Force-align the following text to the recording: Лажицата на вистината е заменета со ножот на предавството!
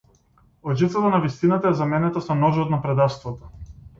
Лажицата 0.69 1.09
на 1.15 1.19
вистината 1.25 1.69
е 1.73 1.77
заменета 1.81 2.25
со 2.29 2.39
ножот 2.39 2.75
на 2.77 2.83
предавството! 2.87 3.53